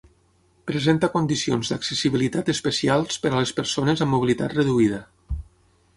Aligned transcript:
Presenta 0.69 1.09
condicions 1.15 1.69
d'accessibilitat 1.73 2.49
especials 2.55 3.21
per 3.27 3.33
a 3.33 3.43
les 3.45 3.53
persones 3.61 4.05
amb 4.07 4.15
mobilitat 4.19 4.57
reduïda. 4.61 5.03